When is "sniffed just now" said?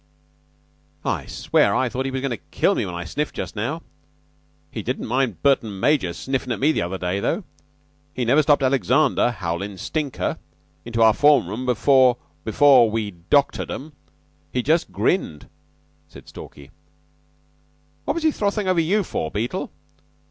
3.03-3.83